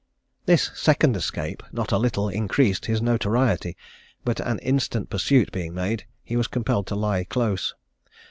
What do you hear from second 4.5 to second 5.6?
instant pursuit